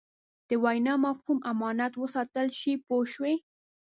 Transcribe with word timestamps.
د 0.49 0.51
وینا 0.63 0.93
مفهوم 1.05 1.39
امانت 1.51 1.93
وساتل 2.01 2.47
شي 2.59 2.73
پوه 2.85 3.03
شوې!. 3.13 3.35